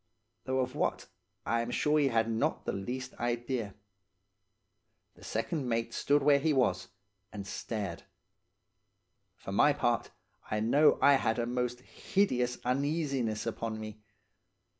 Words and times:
Though 0.45 0.61
of 0.61 0.73
what, 0.73 1.09
I 1.45 1.61
am 1.61 1.69
sure 1.69 1.99
he 1.99 2.07
had 2.07 2.27
not 2.27 2.65
the 2.65 2.71
least 2.73 3.13
idea. 3.19 3.75
The 5.13 5.23
second 5.23 5.69
mate 5.69 5.93
stood 5.93 6.23
where 6.23 6.39
he 6.39 6.53
was, 6.53 6.87
and 7.31 7.45
stared. 7.45 8.01
For 9.35 9.51
my 9.51 9.73
part, 9.73 10.09
I 10.49 10.59
know 10.59 10.97
I 11.03 11.17
had 11.17 11.37
a 11.37 11.45
most 11.45 11.81
hideous 11.81 12.57
uneasiness 12.65 13.45
upon 13.45 13.79
me. 13.79 14.01